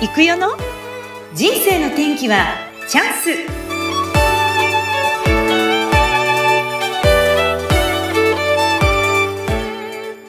[0.00, 0.56] 行くよの？
[1.34, 2.54] 人生の天気は
[2.86, 3.30] チャンス。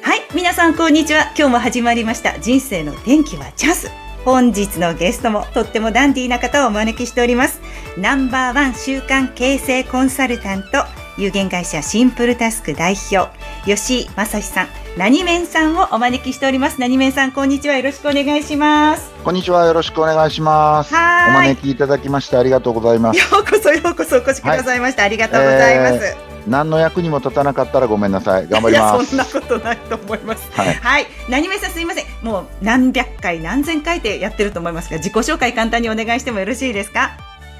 [0.01, 1.31] はい皆さんこんにちは。
[1.37, 2.39] 今日も始まりました。
[2.39, 3.91] 人生の天気はチャンス。
[4.25, 7.61] 本日のゲストもとってもダンディーな方をお招きしております。
[7.95, 10.83] ナンバーワン週刊形成コンサルタント
[11.19, 13.29] 有限会社シンプルタスク代表
[13.65, 14.67] 吉井正史さん。
[14.99, 16.81] 何面さんをお招きしております。
[16.81, 17.77] 何面さんこんにちは。
[17.77, 19.09] よろしくお願いします。
[19.23, 19.65] こんにちは。
[19.65, 20.93] よろしくお願いします。
[20.93, 21.51] おはい。
[21.51, 23.17] 招きいただきましてありがとうございます。
[23.17, 28.47] ようこそようこそお越しくださいました、ありがとうございます、え何の役にも立たなかったらごめんなさい。
[28.49, 30.51] 頑張りまいやそんなすことないと思います。
[30.51, 30.73] はい。
[30.73, 32.05] はい、何名さんすいません。
[32.21, 37.11] もう何百回何千回ってやってると思いますが、自己紹介簡単にお願いしてもよろしいですか？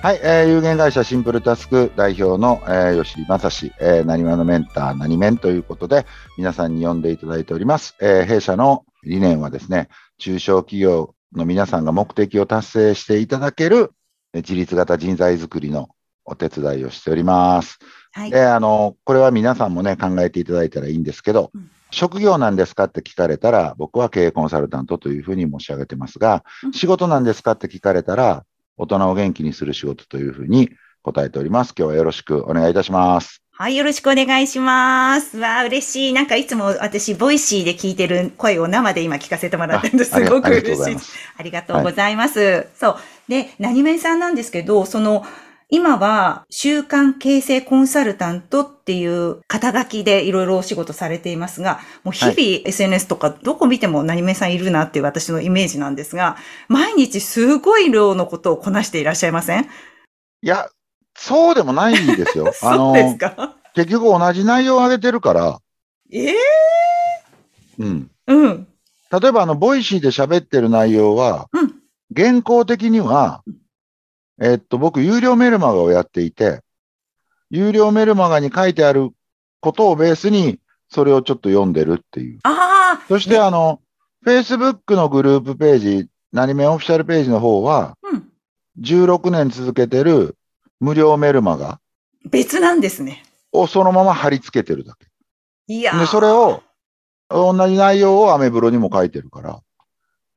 [0.02, 6.06] はい、えー有限会社シンプルタスク代表の、えー吉井正史、えー、何話のメンター何面ということで
[6.38, 13.92] 皆さんに呼んでいただいております、えー弊社の理念はですね中小企業の皆さんが目的を達成していただける
[14.34, 15.90] えー自立型人材づくりの
[16.24, 17.80] お手伝いをしております。
[18.12, 18.32] はい。
[18.32, 21.72] で、あの、これは皆さんもね、考えていただいたらいいんですけど、うん。
[21.90, 26.72] 職業なんですかって聞かれたら、僕は経営コンサルタントというふうに申し上げてますが、うん。
[26.72, 28.46] 仕事なんですかって聞かれたら、
[28.80, 30.70] 大人を元気にする仕事というふうに
[31.04, 31.74] 答えております。
[31.78, 33.44] 今日はよろしくお願いいたします。
[33.52, 35.38] はい、よろしくお願いします。
[35.38, 36.14] わあ、嬉しい。
[36.14, 40.12] なんかいつも私、 Voicy で聞いてる声を生で今聞かせてもらってるんです。
[40.12, 40.98] すごく嬉しい。
[41.36, 42.68] ありがとうございます。
[42.80, 42.98] そう。
[43.28, 45.26] で、何面さんなんですけど、その、
[45.72, 56.38] 今は、習慣形成コンサルタントっていう肩書きでいろいろお仕事されていますが、もう日々 SNS とかどこ見ても何面さんいるなっていう私のイメージなんですが、
[56.70, 59.62] 毎日すごい量のことをこなしていらっしゃいません？
[59.62, 59.68] い
[60.42, 60.70] や、
[61.16, 62.50] そうでもないんですよ。
[62.60, 63.56] そうですか？
[63.76, 65.60] 結局同じ内容を上げてるから、
[66.12, 66.36] ええ
[67.78, 68.10] うん。
[68.26, 68.68] うん。
[69.12, 71.76] 例えば、あの、 Voicy で喋ってる内容は、うん。
[72.12, 73.44] 原稿的には、
[74.42, 76.62] えっと、僕、有料メルマガをやっていて、
[77.50, 79.10] 有料メルマガに書いてある
[79.60, 80.60] ことをベースに、
[80.90, 82.40] それをちょっと読んでるっていう。
[82.44, 83.82] ああ、そして、あの、
[84.26, 88.30] Facebook のグループページ、何面オフィシャルページの方は、うん。
[88.82, 90.38] 16年続けてる
[90.80, 91.82] 無料メルマガ
[92.26, 93.24] 別なんですね。
[93.52, 95.08] をそのまま貼り付けてるだけ。
[95.68, 96.64] いやーで、それを、
[97.30, 99.62] 同じ内容をアメブロにも書いてるから。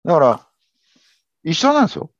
[0.05, 0.47] だから、
[1.45, 2.11] 一緒なんですよ。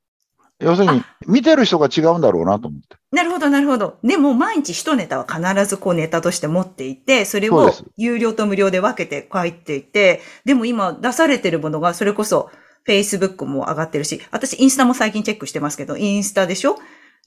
[0.59, 2.95] 要するに、見てる人が違うんだろうなと思って。
[3.11, 3.97] なるほど、なるほど。
[4.03, 12.49] でも、毎日一ネタは必ずこうネタとして持っていて、それを有料と無料で分けて書いていて、でも今出されてるものが、それこそ、
[12.87, 16.77] Facebook も上がってるし、私インスタも最近チェックしてますけど、インスタでしょ、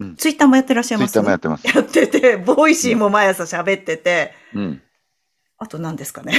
[0.00, 1.12] うんツイッターもやってらっしゃいます？
[1.12, 1.66] ツイッターもやってます。
[1.66, 4.82] やってて、 Voicy も毎朝喋ってて、うん。
[5.56, 6.34] あと何ですかね？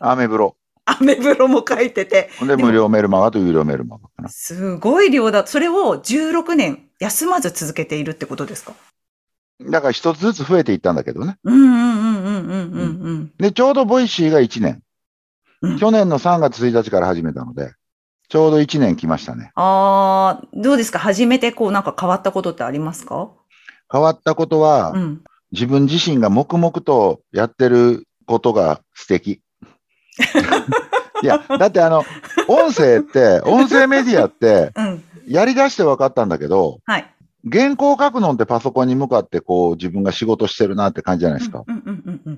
[0.00, 0.54] アメブロ。
[0.86, 4.28] アメブロも書いてて、で、無料メルマガと有料メルマガかな。
[4.28, 5.46] すごい量だ。
[5.46, 8.74] それを16年休まず続けているってことですか？
[9.60, 11.36] だから一つずつ増えていったんだけどね。
[11.44, 13.32] うんうんうんうんうんうんうん。
[13.38, 14.82] で、ちょうど Voicy が1年。
[15.62, 17.72] うん去年の3月1日から始めたので、
[18.28, 19.52] ちょうど1年来ましたね。
[19.54, 20.98] ああ、どうですか？
[20.98, 23.30] 初めてこうなんか変わったことってありますか？
[23.90, 25.24] 変わったことは、うん。
[25.52, 29.40] 自分自身が黙々とやってることが素敵。
[31.22, 32.04] いや、だってあの、
[32.48, 35.04] 音声って、音声メディアって、うん。
[35.26, 37.10] やり出して分かったんだけど、はい。
[37.50, 41.64] 原稿書くのってパソコンに向かってこう自分が仕事してるなって感じじゃないですか。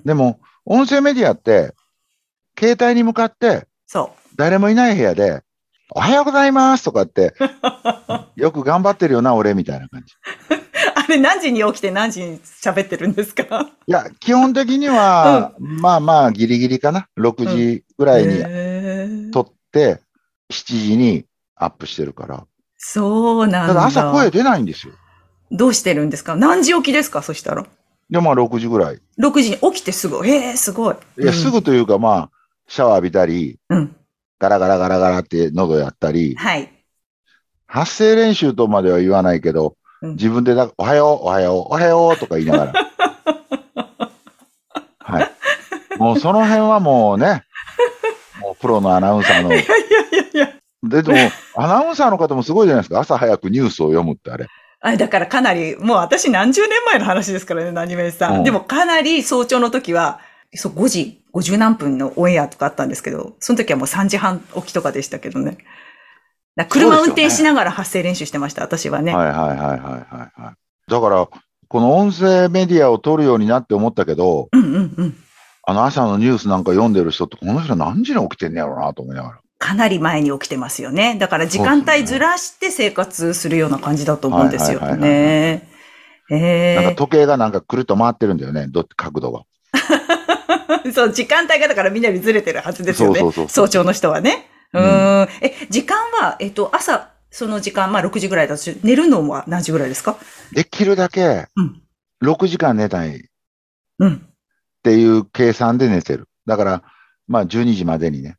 [0.05, 1.73] でも、音声メディアって、
[2.59, 5.41] 携帯に向かってそ誰もいない部屋で、
[5.91, 7.33] おはようございますとかって、
[8.35, 10.13] よく頑張ってるよな、俺みたいな感じ。
[11.09, 13.69] れ何時に起きて何時に喋ってるんですか？
[13.87, 17.07] いや、基本的には、まあまあ、ギリギリかな。
[17.17, 20.01] 6時ぐらいに撮って、
[20.51, 21.25] 7時に
[21.55, 22.45] アップしてるから。
[22.77, 23.73] そうなんだ。
[23.73, 24.93] ただ朝声出ないんですよ。
[25.51, 26.35] どうしてるんですか？
[26.35, 27.21] 何時起きですか？
[27.21, 27.65] そしたら。
[28.09, 29.01] で、まあ6時ぐらい。
[29.19, 30.25] 6時に起きてすぐ。
[30.25, 30.95] へえ、すごい。
[31.19, 32.31] いや、うんすぐというかまあ、
[32.67, 33.95] シャワー浴びたり、うん。
[34.39, 36.71] ガラガラガラガラって喉やったり、はい。
[37.65, 42.73] 発声練習とまでは言わないけど、うん自分でだ、おはよう、おはよう、おはようとか言いながら。
[44.99, 45.31] はい。
[45.97, 47.43] もうその辺はもうね、
[48.41, 49.73] もうプロのアナウンサーの、いやいや
[50.33, 50.49] いや。
[50.83, 51.17] ででも、
[51.55, 52.99] アナウンサーの方もすごいじゃないですか。
[52.99, 54.47] 朝早くニュースを読むってあれ。
[54.79, 58.37] あだからかなり、もう私何十年前の話ですからね、何名さん。
[58.37, 60.19] うんでもかなり早朝の時は、
[60.53, 65.57] そう、5時、50何分のオンエアとかあったんですけど、その時はもう3時半起きとかでしたけどね。
[66.57, 69.15] だ車運転しながら発声練習してました、私はね。
[69.15, 70.91] はいはいはいはいはいはい。
[70.91, 71.27] だから、
[71.69, 75.15] この音声メディアを撮るようになって思ったけど、うんうんうん。
[75.69, 79.39] あの朝のニュースなんか読んでる人って、この人何時に起きてんねやろうなと思いながら。
[79.59, 81.15] かなり前に起きてますよね。
[81.19, 85.69] だから時間帯ずらして生活するような感じだと思うんですよね。
[86.29, 89.43] えなんかえ時計がなんかくるっと回ってるんだよね、ど角度が。
[90.93, 93.19] そう、時間帯がだからみんなにずれてるはずですよね。
[93.19, 94.49] そうそうそうそう早朝の人はね。
[94.73, 95.27] ううん。
[95.41, 100.17] え、時間は、えっと、朝、その時間、まあ6時ぐらいだとし、寝るのは何時ぐらいですか？
[100.53, 101.81] できるだけうん、
[102.23, 103.19] 6時間寝たいっ
[103.99, 104.27] うん。
[104.83, 106.27] ていう計算で寝てる。
[106.45, 106.83] だから、
[107.27, 108.37] まあ12時までにね、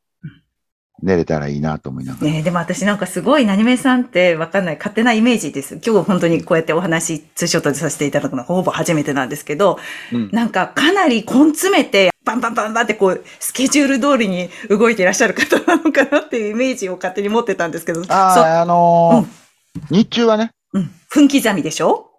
[1.02, 2.26] 寝れたらいいなと思いながら。
[2.32, 5.74] ねえでも私なんかすごい何めさんってわかんない勝手なイメージです。
[5.84, 9.78] 今日本当にこうやってお話、ツーショットでさせていただくのはほぼ初めてなんですけど、
[10.12, 19.48] うんなんかかなり根詰めて、バンバンバンバンってこう、スケジュール通りに動いていらっしゃる方なのかなっていうイメージを勝手に持ってたんですけど、ああ、あのー
[19.90, 22.10] 日中はね、そう、うん、分刻みでしょ？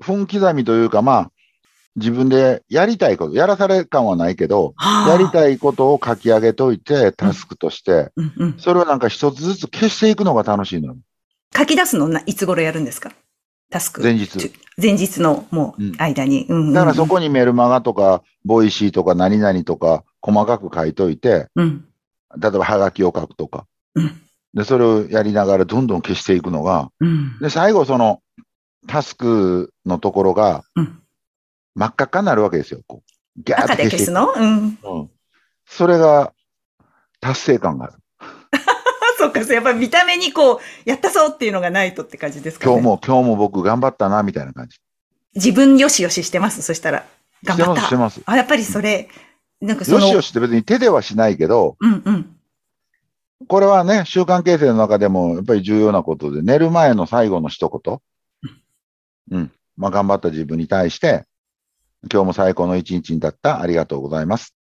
[0.00, 1.30] 分刻みというか、まあ、
[1.94, 4.74] 自分でやりたいこと、やらされ感はないけど、
[5.06, 5.28] やりい。
[5.28, 10.96] たいことを書き上げといて、タスクとして、うんうん、それをなんか一つずつ消していくのが楽しいのよ。
[11.54, 13.12] 書き出すのはいつ頃やるんですか？
[13.72, 14.02] タスク。
[14.02, 14.52] 前日。
[14.80, 16.46] 前日のもううん間に。
[16.48, 21.84] うんだからそこにメルマガとか、 Voicy とか何々とか、細かく書いといて、うん。
[22.40, 23.66] 例えばハガキを書くとか。
[23.94, 24.22] うん
[24.54, 27.38] で、それをやりながらどんどん消していくのが、うん。
[27.40, 28.20] で、最後その、
[28.86, 31.00] タスクのところがうん、
[31.74, 32.82] 真っ赤っかになるわけですよ。
[32.86, 33.02] こ
[33.38, 34.30] うギャー赤って消しの？
[34.30, 34.78] うん。
[34.82, 35.10] うん。
[35.64, 36.34] それが、
[37.18, 37.94] 達成感がある。
[39.22, 42.72] あ、そっか、そうやっぱり見た目にこう、やったぞっていうのがないとって感じですかね。
[42.72, 44.78] 今日も、今日も僕頑張ったな、みたいな感じ。
[45.34, 47.06] 自分よしよししてますそしたら。
[47.44, 48.30] 頑張っしてます、してた。
[48.30, 48.32] ます。
[48.32, 49.08] あ、やっぱりそれ、
[49.60, 52.36] なんかその、よしよしって別に手ではしないけど、うんうん。
[53.48, 57.98] これはね、習慣形成の中でもやっぱり重要なことで、寝る前の最後の一言。
[59.30, 59.52] うん。
[59.76, 61.24] まあ、頑張った自分に対して、
[62.12, 63.60] 今日も最高の一日にだった。
[63.60, 64.54] ありがとうございます。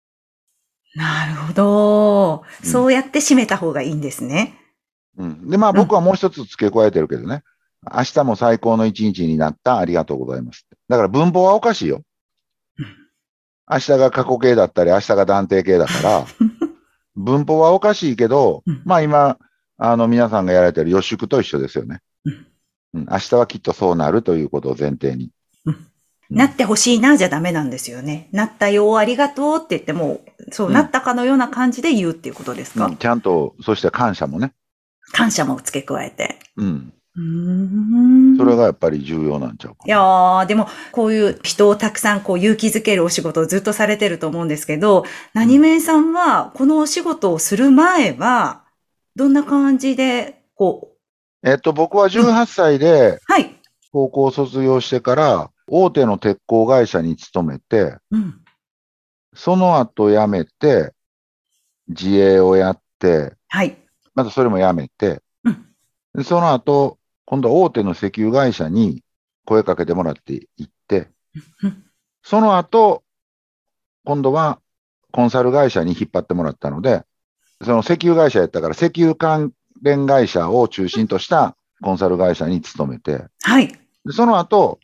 [0.94, 2.44] なるほど。
[2.62, 4.58] うんそうやって締めた方がいいんですね。
[5.16, 5.48] うん。
[5.48, 7.42] で、まあ僕はもう一つ付け加えてるけどね。
[7.92, 9.78] 明日も最高の一日になった。
[9.78, 10.66] ありがとうございます。
[10.88, 12.02] だから文法はおかしいよ
[12.78, 12.86] うん。
[13.70, 16.26] 明日が過去形だったり、明日が断定形だから、
[17.16, 19.38] 文法はおかしいけどうん、まあ今、
[19.78, 22.00] あの皆さんがやられてる予祝と一緒ですよね。
[22.24, 22.46] うん
[22.94, 25.30] うん、明日はきっとそうなるということを前提に。
[26.30, 28.28] うんなってほしいなじゃダメなんですよね。
[28.30, 30.20] なったよ、ありがとうって言っても、
[30.52, 34.52] そう、うんなったかのような感じで言うっていうことですか、うんちゃんと、そして感謝もね。
[35.12, 36.38] 感謝も付け加えて。
[36.56, 36.92] うん。
[37.16, 38.36] うーん。
[38.36, 45.04] それがやっぱり重要なんちゃうかいやー、でも、こういう人をたくさんこう勇気づけるお仕事をずっとされてると思うんですけど、
[45.34, 48.62] 何名さんは、このお仕事をする前は、
[49.16, 50.92] どんな感じで、こ
[51.44, 53.56] う、えっと、僕は18歳ではい。
[53.92, 58.40] 高校を卒業してから、大手の鉄鋼会社に勤めて、うん。
[59.34, 60.92] その後辞めて、
[61.88, 63.76] 自営をやって、はい。
[64.14, 65.66] またそれも辞めて、うん
[66.12, 69.04] でその後、今度は大手の石油会社に
[69.44, 71.08] 声かけてもらって行って
[71.62, 71.84] うん、
[72.22, 73.04] その後、
[74.04, 74.60] 今度は
[75.12, 77.04] コンサル会社に引っ張ってもらったので、
[77.62, 79.52] その石油会社やったから石油関
[79.82, 83.68] 連会社を中心としたコンサル会社に勤めて、はい。
[83.68, 84.80] でその後、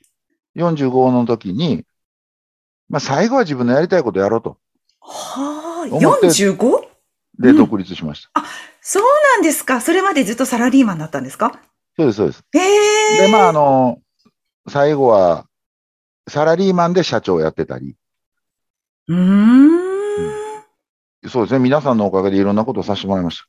[0.57, 1.85] 45の時に、
[2.89, 4.59] まあ最後は自分のやりたいことやろうと。
[5.01, 6.81] はあ、思って 45?
[7.39, 8.43] で、うん独立しました。
[8.81, 11.61] そうなんですかそれまでずっとサラリーマンだったんですか？
[11.99, 12.45] そうです、そうです。
[12.55, 12.59] え
[13.25, 14.01] えで、まあ、あの、
[14.69, 15.47] 最後は、
[16.29, 17.97] サラリーマンで社長をやってたり、
[19.09, 19.71] うーん。
[21.29, 23.43] そうですね、皆さんのおかげでいろんなことをさせてもらいまし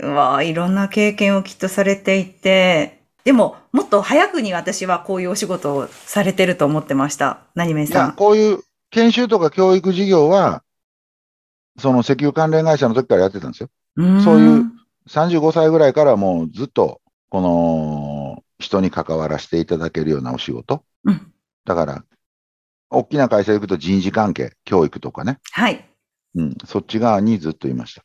[0.00, 7.40] うわあいろんな経験をきっとされていて、でも、もっと早くに私はこういうお仕事をされてると思ってました。
[7.54, 7.92] 何名た。
[7.92, 8.16] いや、さん。
[8.16, 8.60] こういう
[8.90, 10.62] 研修とか教育事業は、
[11.78, 13.68] その石油関連会社の時からやってたんですよ。
[14.22, 14.72] そういう
[15.08, 20.84] 35歳ぐらいからもうずっと、この、人に関わらせていただけるようなお仕事。
[21.04, 21.32] うん
[21.64, 22.04] だから、
[22.90, 25.38] 大きな会社行くと人事関係、教育とかね。
[25.52, 25.88] はい。
[26.34, 28.02] うん、そっち側にずっといました。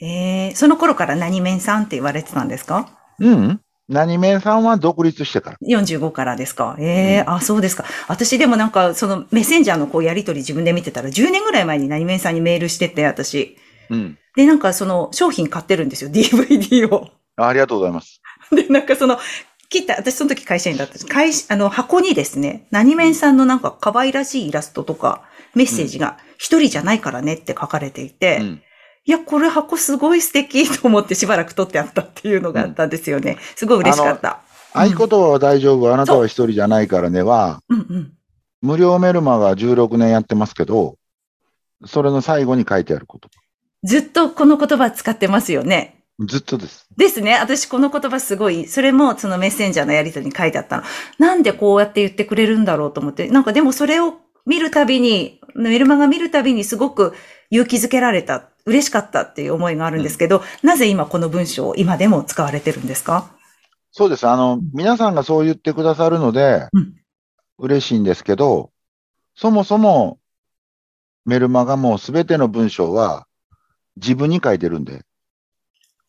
[0.00, 2.88] えー、その頃から何面さんって言われてたんですか？
[3.18, 3.60] うん。
[3.88, 7.84] 何名さんは独立してから？45からですかええうんあ、そうですか。
[8.08, 13.56] 私でもなんか、そのメッセンジャーのこうやりとり自分で見てたら、10年ぐらい前に何面さんにメールしてて、私。
[13.90, 14.18] うん。
[14.36, 17.10] で、なんかその商品買ってるんですよ、DVD を。
[17.36, 18.20] あありがとうございます。
[18.52, 19.18] で、なんかその、
[19.68, 21.06] 切った、私その時会社員だったんです。
[21.06, 25.22] 会社、あの、箱にですね、何面さんのなんか可愛らしいイラストとか、
[25.54, 28.62] メッセージが、一人じゃないからねって書かれていて、うん。
[29.06, 33.38] いや、これ箱すごい素敵と思ってしばらく撮ってあったっていうのがあったんですよね。
[33.54, 34.40] すごい嬉しかった。
[34.72, 38.12] 合言葉は大丈夫、あなたは一人じゃないからねは、うんうん。
[38.62, 40.96] 無料メルマが16年やってますけど、
[41.84, 43.28] それの最後に書いてあること。
[43.82, 46.02] ずっとこの言葉使ってますよね。
[46.20, 46.86] ずっとです。
[46.96, 47.34] ですね。
[47.34, 50.82] 私この言葉すごい、それもそのメッセンジャーのやりとりに書いてあったの。
[51.18, 53.28] なんでこうやって言ってくれるんだろうと思って。
[53.28, 54.14] なんかでもそれを
[54.46, 57.14] 見るたびに、メルマガ見るたびにすごく
[57.50, 63.30] 勇気づけられた、嬉しかったっていう思いがあるんですけど、なぜ今この文章を今でも使われてるんですか？
[63.92, 64.26] そうです。
[64.26, 66.94] あの、皆さんがそう言ってくださるのでうん、
[67.58, 68.70] 嬉しいんですけど、
[69.36, 70.18] そもそも
[71.24, 73.26] メルマガもすべての文章は
[73.96, 75.02] 自分に書いてるんで、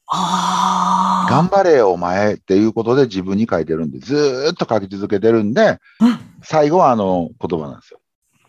[0.07, 6.19] あ頑張れよお前っていうことで自分に書いてるんで、ずーっと書き続けてるんで、うん。
[6.43, 7.99] 最後はあの言葉なんですよ。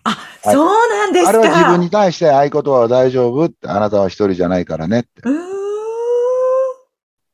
[0.08, 1.30] あ、そうなんですか。
[1.30, 5.08] あれは自分に対して合言葉は大丈夫って、あなたは一人じゃないからねって。
[5.24, 5.36] うーん。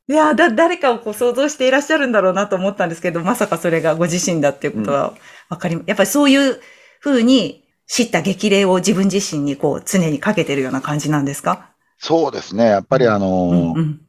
[0.09, 5.15] いや、だ、誰かをこう想像していらっしゃるんだろうなと思ったんですけど、まさかそれがご自身だっていうことは
[5.51, 6.61] わかり、やっぱりそういう
[7.01, 11.71] ふうに知った激励を自分自身にこう常にかけてるような感じなんですか？
[11.99, 12.65] そうですね。
[12.65, 14.01] やっぱりあのーうん、うん、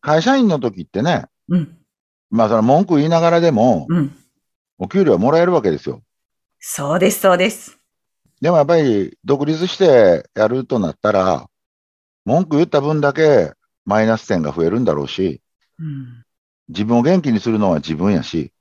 [0.00, 1.78] 会社員の時ってね、うん、
[2.30, 4.16] まあその文句言いながらでも、うん。
[4.78, 6.02] お給料はもらえるわけですよ。
[6.58, 7.78] そうです、そうです。
[8.42, 11.48] でもやっぱり独立してやるとなったら、
[12.24, 13.52] 文句言った分だけ
[13.84, 15.40] マイナス点が増えるんだろうし、
[15.78, 16.24] うん、
[16.68, 18.52] 自分を元気にするのは自分やし、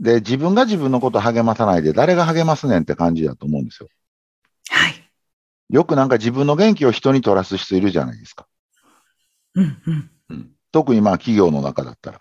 [0.00, 3.88] で、自分が自分のこと励まさないで誰が励ますねんって感じだと思うんですよ。
[4.68, 4.94] はい。
[5.70, 8.46] よくなんか自分の元気を人に取らす人いるじゃないですか。
[9.54, 10.10] うん、うん。
[10.28, 12.20] うん、特にまあ企業の中だったら、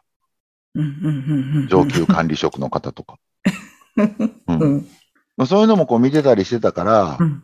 [0.75, 1.67] うん、うん、うん、うん。
[1.67, 3.17] 上級管理職の方とか。
[4.47, 4.87] うん。
[5.37, 5.41] うん。
[5.41, 7.43] まあそういうのもこう見てたりしてたからう、ん。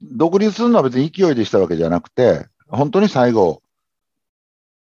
[0.00, 3.62] 独立するのは別に勢いでしたわけじゃなくて、本当に最後、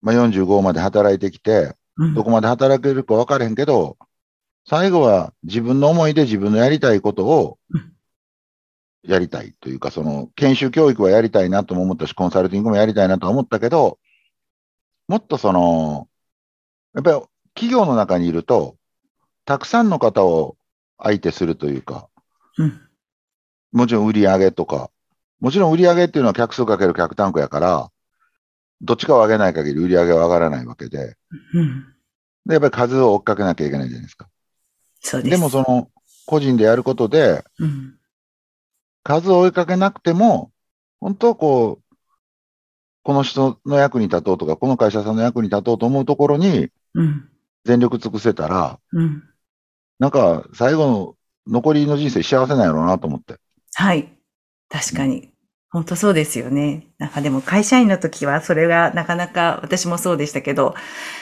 [0.03, 3.97] まあ、45まで働いてきて、うんどこまで働けるか分からへんけど、
[4.67, 7.95] 最後は自分の思いで自分のやりたいことをうん
[9.07, 13.99] やりたいというか、その研修教育はやりたいなとも思ったし、コンサルティングもやりたいなとは思ったけど、
[15.09, 16.09] もっとその、
[16.95, 17.21] やっぱり
[17.55, 18.77] 企業の中にいると、
[19.45, 20.57] たくさんの方を
[20.99, 22.09] 相手するというか、
[22.59, 22.81] うん。
[23.73, 24.91] もちろん売り上げとか、
[25.41, 27.91] もちろん売り上げっていうのは客数かける客単価やから、
[28.81, 31.17] どっちかを上げない限り売り上げは上がらないわけで、
[31.55, 31.87] うん。
[32.47, 34.29] で、やっぱり数を追っかけなきゃいけないじゃないですか。
[35.01, 35.31] そうです。
[35.31, 35.91] でもその、
[36.27, 37.99] 個人でやることで、うん。
[39.03, 40.51] 数を追いかけなくても、
[41.01, 41.97] 本当こう、
[43.03, 47.29] この人の役に立とうとか、この会社さんの役に立とうと思うところにうん。
[47.65, 49.23] 全力尽くせたら、うん。
[49.99, 51.14] なんか最後の
[51.47, 53.37] 残りの人生幸せなんやろうなと思って。
[53.75, 54.09] はい。
[54.69, 55.31] 確かに。
[55.71, 56.87] 本当そうですよね。
[56.99, 60.77] なんかでも会社員の時はそれがなかなか私もそうでしたけど、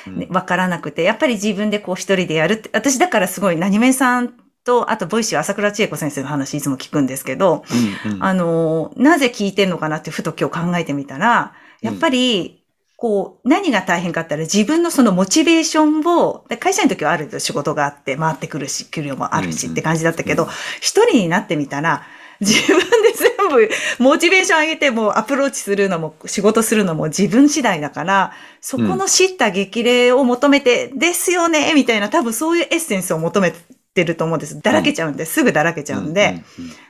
[0.06, 7.64] ねわからなくて、やっぱり自分でこう一人でやるって、私だからすごい何面さんと、あと Voicy 朝倉千恵子先生の話いつも聞くんですけど、
[8.04, 12.61] うんうんあの、なぜ聞いてんのかなってふと今日考えてみたら、やっぱり、
[13.02, 22.04] こう、何が大変かって言ったら自分のそのモチベーションを、で会社員の時はある仕事があって回ってくるし、給料もあるしうんうんって感じだったけどうん、一人になってみたら、
[22.38, 23.68] 自分で全部
[23.98, 33.52] モチベーション上げてもうアプローチするのも仕事するのも自分次第だから、そこの知った激励を求めてですよね、みたいな多分そういうエッセンスを求め
[33.94, 34.60] てると思うんです。
[34.60, 36.42] だらけちゃうんで、すぐだらけちゃうんで。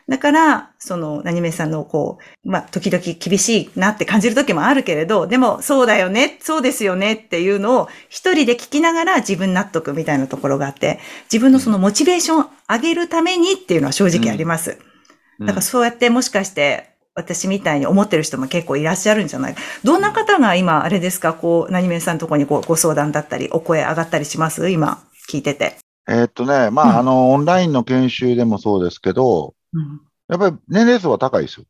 [0.08, 11.00] だから、その、何めさんのこう、まあ、時々厳しいなって感じる時もあるけれど、でも、そうだよね、そうですよねっていうのを一人で聞きながら自分納得みたいなところがあって、
[11.32, 14.72] 自分のそのモチベーションを上げるためにっていうのは正直あります。
[14.72, 14.92] うん
[15.40, 24.70] だからそうやってもしかして、私みたいに思ってる人も結構いらっしゃるんじゃないどんな方が今、あれですか、こう、何めさんのところにこうご相談だったり、お声上がったりします？
[24.70, 25.81] 今、聞いてて。
[26.08, 30.00] えーっとね、まあ、うんあの、オンラインの研修でもそうですけど、うん。
[30.28, 31.66] やっぱり年齢層は高いですよ。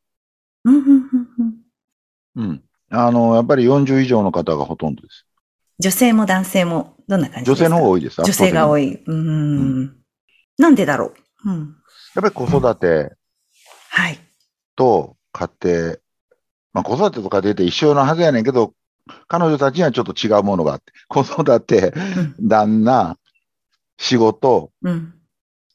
[0.65, 1.03] うん、うん、うん、
[2.37, 2.47] うん。
[2.49, 2.63] うん。
[2.91, 5.27] あの、やっぱり40以上の方がほとんどです。
[5.79, 7.65] 女性も男性も、どんな感じですか？
[7.65, 8.23] 女性の方が多いです。
[8.23, 8.89] 女性が多い。
[8.89, 8.95] い。
[8.95, 9.97] うーん。
[10.59, 11.13] なんでだろ
[11.45, 11.51] う？
[11.51, 11.77] うん。
[12.15, 13.15] やっぱり子育て
[13.91, 14.19] はい。
[14.77, 15.97] と家庭、
[16.73, 18.75] まあ子育てと家庭って一緒のはずやねんけど、
[19.27, 21.93] 彼女たちにはちょっと違うものがあって、子育て、
[22.39, 22.49] うん。
[22.49, 23.17] 旦那、
[23.99, 25.15] 仕事、うん。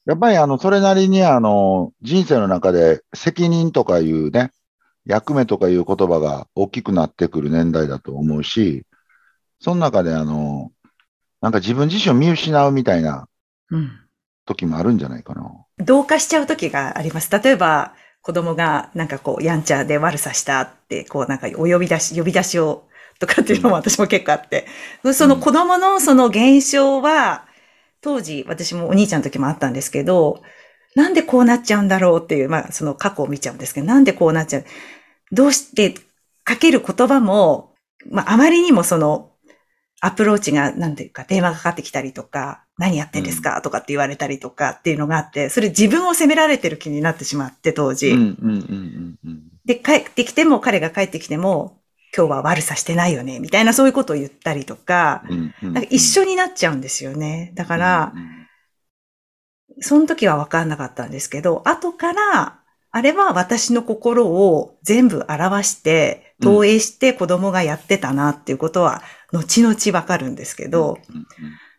[0.06, 4.52] やっぱりあの、それなりにあの、人生の中で責任とかいうね、
[5.04, 8.84] 役目とかいう言葉が大きくなってくる年代だと思うし、
[9.60, 10.70] その中であの、
[11.40, 13.28] なんか自分自身を見失うみたいな
[13.70, 13.90] うん。
[14.46, 15.50] 時もあるんじゃないかな。
[15.78, 17.30] 同化しちゃう時があります。
[17.30, 22.88] 例えば、子供がなんかこう、やんちゃで悪さしたって、こうなんかお呼び出し、呼び出しを、
[23.20, 24.66] とかっていうのも私も結構あって。
[25.12, 27.46] その子供のその現象は、
[28.00, 30.42] 当時私もお兄ちゃんの時もあったんですけど、
[30.94, 34.64] なんでこうなっちゃうんだろうっていう、まあその過去を見ちゃうんですけど、なんでこうなっちゃう。
[35.32, 35.94] どうして、
[36.44, 37.74] かける言葉も、
[38.10, 39.32] まあ、あまりにもその、
[40.00, 48.16] アプローチが、なんていうか、電話がかかってきたりとか、何やってんですかとかって言われたりとかっていうのがあって、それ自分を責められてる気になってしまって、当時。
[49.64, 51.77] で、帰ってきても、彼が帰ってきても、
[52.16, 55.22] 今日は悪さしてないよね、みたいなそういうことを言ったりとか、
[55.74, 57.52] か一緒になっちゃうんですよね。
[57.54, 58.12] だから、
[59.80, 62.60] その時は分かんなかったんですけど、後から、
[62.90, 70.98] あれは私の心を全部表して、投影して子供がやってたなっていうことは、後々分かるんですけど、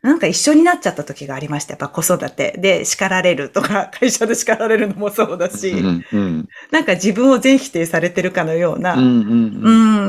[0.02, 1.74] なんか一緒になっちゃった時がありました。
[1.74, 9.06] やっぱ子育てで叱られるとか、 会社で叱られるのもそうだし、うんうんなんか自分を全否定されてるかのような、うんう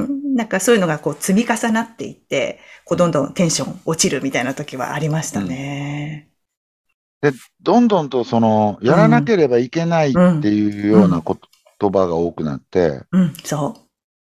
[0.03, 6.29] んなんかそういうのがこう積み重なっていって、こうどんどんテンション落ちるみたいな時はありましたね。
[7.63, 11.37] どんどんとその、やらなければいけないっていうようなこ
[11.81, 13.75] 言葉が多くなって、うん、そ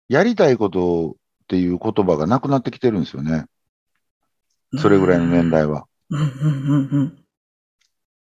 [0.08, 1.14] やりたいことっ
[1.46, 3.44] ていう言葉がなくなってきてるんですよね。
[4.72, 4.78] う。
[4.78, 5.86] それぐらいの年代は。
[6.10, 6.20] うん。
[6.20, 7.24] うん、うん、うん、うん。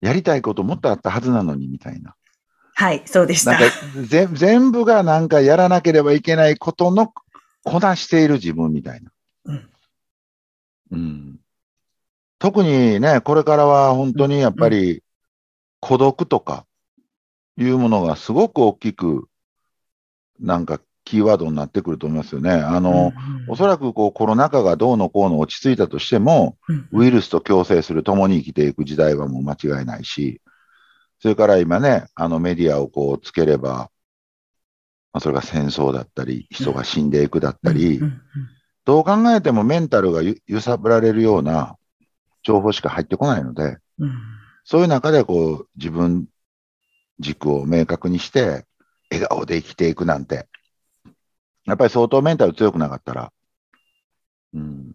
[0.01, 2.15] やりたいこともっとあったはずなのに、みたいな。
[2.75, 3.59] はい、そうでした。
[3.59, 7.13] なんかぜ 全部がなんかやらなければいけないことの
[7.65, 9.11] こなしている自分みたいな。
[9.47, 9.71] うん
[10.93, 11.41] うん
[12.39, 15.03] 特にね、これからは本当にやっぱり
[15.81, 16.67] 孤独とか
[17.57, 19.29] いうものがすごく大きく
[20.39, 22.51] なんかキーワードになってくると思いますよね。
[22.53, 23.15] あの、
[23.49, 30.43] おそららくこうコロナ禍がどうのこうの落ち着いたとしても、くウイルスと共生する、共に生きていく時代はもう間違いないし、
[31.19, 33.91] それから今ね、あのメディアをこうつければ、
[35.15, 38.01] まあ、それが戦争だったり、人が死んでいくだったり、
[38.85, 41.77] どう考えてもメンタルがゆ揺さぶられるような
[42.43, 43.79] 情報しか入ってこないので、
[44.65, 46.27] そういう中でこう自分
[47.19, 48.67] 軸を明確にして、
[49.11, 50.47] 笑顔で生きていくなんて、
[51.69, 53.33] やっぱり相当メンタル強くなかったら、
[54.55, 54.93] うん、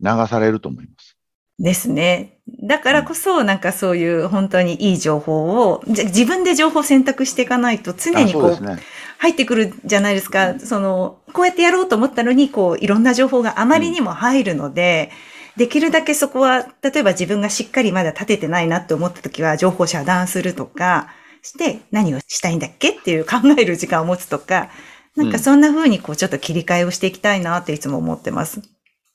[0.00, 1.16] 流されると思います。
[1.58, 2.38] ですね。
[2.62, 8.78] だからこそ、なんかそういう本当にいい情報を、じゃ自分で情報を選択していかないと常にこうね。
[9.18, 10.60] 入ってくるじゃないですか。
[10.60, 15.10] その、こうやってやろうと思ったのに、こう、いろんな情報があまりにも入るので、
[15.56, 21.08] できるだけそこは、例えば自分がしっかりまだ立ててないなって思った時は、情報を遮断するとか、
[21.40, 24.68] して、何をしたいんだっけっていう考える時間を持つとか、
[25.16, 28.60] なんかそんな風にこう、ちょっと切り替えをしていきたいなっていつも思ってます。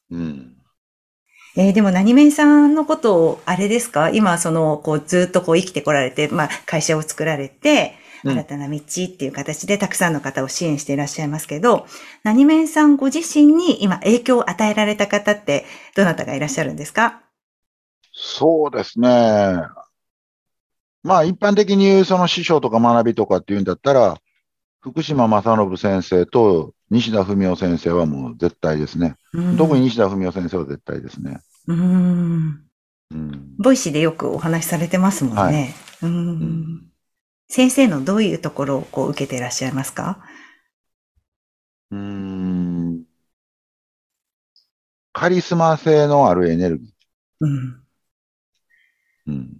[0.10, 0.56] うん。
[1.56, 4.10] えーでも何面さんのことを、あれですか？
[4.10, 8.82] 今、その、こう、ずっとこう生きてこられて、まあ、会社を作られて、うん新たな道っ
[9.18, 11.88] ていう形でたくさんの方を支援していらっしゃいますけど、
[12.22, 17.24] 何面さんご自身に今影響を与えられた方って、どなたがいらっしゃるんですか？
[18.14, 19.08] そうですね。
[21.02, 24.20] まあ一般的に言うその師匠とか学びとかっていうんだったら、
[24.82, 29.16] 福島正伸先生と西田文郎先生はもう絶対ですね。
[29.58, 29.82] 特に。
[29.82, 31.40] 西田文郎先生は絶対ですね。
[31.68, 31.78] うん。
[31.78, 32.66] うん
[33.12, 33.56] うん。
[33.60, 35.76] Voicy でよくお話しされてますもんね。
[36.02, 36.92] はいうんん
[37.48, 40.24] 先生のどういうところをこう受けていらっしゃいますか？
[41.92, 43.04] うーん。
[45.14, 46.94] カリスマ性のあるエネルギ
[47.42, 47.84] うん。
[49.28, 49.32] ー。
[49.32, 49.58] うん。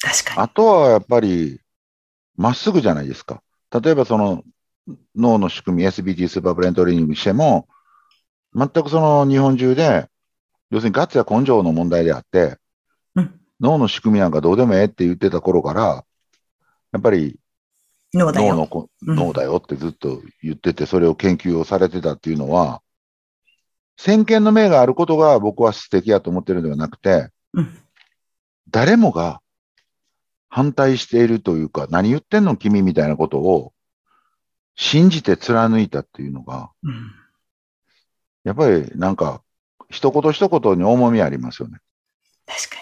[0.00, 0.40] 確かに。
[0.42, 1.60] あとはやっぱり、
[2.36, 3.42] まっすぐじゃないですか。
[3.72, 4.42] 例えばその
[5.14, 7.68] 脳の仕組み、SBT スーパーブレーントレーニングにしても、
[8.54, 10.08] 全くその日本中で、
[10.70, 12.56] 要するにガッツや根性の問題であって、
[13.14, 13.40] うん。
[13.60, 16.04] 脳の仕組みなんかどうでもええって言ってた頃から、
[16.92, 17.38] やっぱり
[18.14, 18.54] 脳だよ。
[18.54, 19.16] 脳のこうん。
[19.16, 22.82] 脳だよってずっと言ってて、それを研究をされてたっていうのは、
[23.96, 27.78] 先見の明があることが僕は素敵やと思ってるのではなくて、うん。
[28.70, 29.39] 誰もが
[30.50, 33.72] 反対しているというか、何言ってんの君みたいなことを
[34.74, 37.12] 信じて貫いたっていうのが、うん
[38.42, 39.42] やっぱりなんか、
[39.90, 41.78] 一言一言に重みありますよね。
[42.46, 42.76] 確か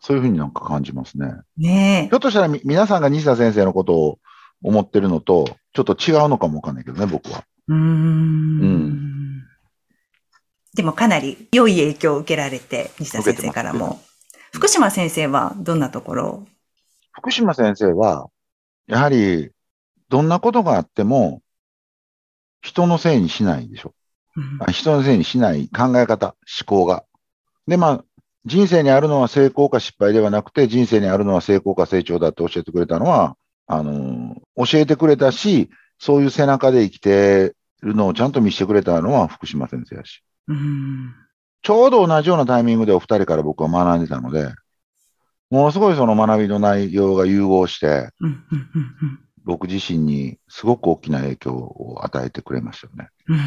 [0.00, 1.32] そういうふうになんか感じますね。
[1.56, 1.68] に。
[1.68, 4.18] ねひょっとしたらみ皆さんが西田先生のことを
[4.62, 7.38] 思ってるのと、ちょっと違うのかもわかんないけどね、僕は。
[7.38, 7.44] え。
[7.68, 9.44] うーん。
[10.74, 14.00] でもかなり良い影響を受けられて、西田先生からも。
[14.52, 16.46] 福島先生はどんなところを
[17.12, 18.28] 福島先生は、
[18.86, 19.50] やはり、
[20.08, 21.42] どんなことがあっても、
[22.62, 23.94] 人のせいにしないでしょ。
[24.36, 27.04] うんあ人のせいにしない考え方、思考が。
[27.66, 28.04] で、まあ、
[28.44, 40.22] 人生にあるのは成功か失敗ではなくて、人生にあるのは成功か成長だって教えてくれたのは、あの、教えてくれたし、そういう背中で生きてるのをちゃんと見せてくれたのは福島先生やし。
[40.48, 41.14] うん
[41.62, 44.54] ちょうど同じようなタイミングでお二人から僕は学んでたので、
[45.50, 48.10] ものすごいその学びの内容が融合して、
[49.44, 53.08] 僕自身にすごく大きな影響を与えてくれましたよね。
[53.28, 53.42] うんうん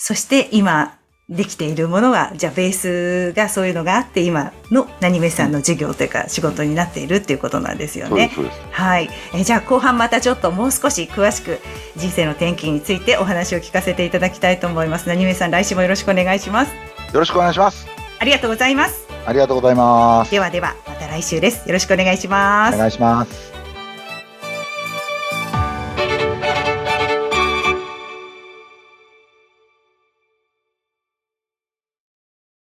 [0.00, 0.96] そして今
[1.28, 8.30] できているものが、じゃあベースがそういうのがあって、今の何めさんの授業というか仕事になっているっていうことなんですよね。
[8.70, 9.10] はい。
[9.34, 11.58] えじゃあ後半またちょっともう少し詳しく
[11.96, 15.08] 人生の転機についてお話を聞かせていただきたいと思います。
[15.08, 16.72] 何めさん、来週もよろしくお願いします。
[17.12, 17.86] よろしくお願いします。
[18.20, 19.07] ありがとうございます。
[19.26, 20.30] ありがとうございます。
[20.30, 21.68] ではでは、また来週です。
[21.68, 22.74] よろしくお願いします。
[22.74, 23.57] お願いします。